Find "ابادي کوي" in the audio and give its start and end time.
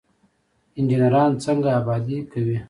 1.79-2.57